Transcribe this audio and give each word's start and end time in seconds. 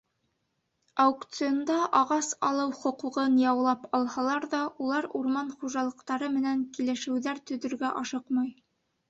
Аукционда 1.03 1.75
ағас 1.99 2.29
алыу 2.49 2.71
хоҡуғын 2.77 3.35
яулап 3.41 3.85
алһалар 3.99 4.49
ҙа, 4.55 4.63
улар 4.87 5.09
урман 5.21 5.53
хужалыҡтары 5.61 6.33
менән 6.41 6.67
килешеүҙәр 6.79 7.45
төҙөргә 7.53 7.95
ашыҡмай. 8.03 8.53